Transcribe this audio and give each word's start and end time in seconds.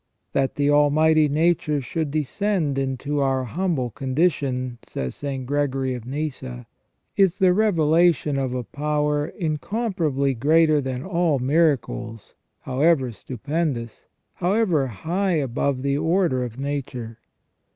"That 0.33 0.55
the 0.55 0.71
Almighty 0.71 1.29
nature 1.29 1.79
should 1.79 2.09
descend 2.09 2.79
into 2.79 3.19
our 3.19 3.43
humble 3.43 3.91
condition," 3.91 4.79
says 4.81 5.13
St. 5.13 5.45
Gregory 5.45 5.93
of 5.93 6.07
Nyssa," 6.07 6.65
is 7.17 7.37
the 7.37 7.53
revelation 7.53 8.35
of 8.39 8.55
a 8.55 8.63
power 8.63 9.27
incomparably 9.27 10.33
greater 10.33 10.81
than 10.81 11.03
all 11.05 11.37
miracles, 11.37 12.33
however 12.61 13.11
stupendous, 13.11 14.07
however 14.33 14.87
high 14.87 15.33
above 15.33 15.83
the 15.83 15.99
order 15.99 16.43
of 16.43 16.57
nature. 16.59 17.19